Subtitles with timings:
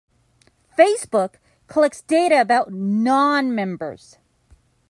[0.75, 1.35] Facebook
[1.67, 4.17] collects data about non-members.